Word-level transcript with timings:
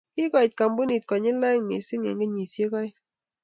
Kikoet 0.13 0.51
kampunit 0.59 1.03
konyil 1.09 1.37
aeng 1.47 1.63
mising 1.67 2.03
eng 2.09 2.19
kenyisiek 2.21 2.71
aeng 2.79 2.95